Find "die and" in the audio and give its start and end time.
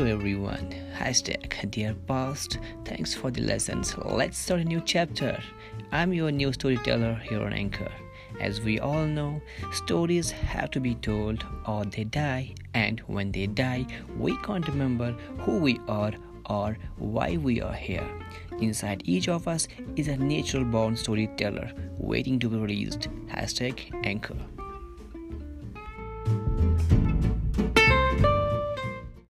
12.04-13.00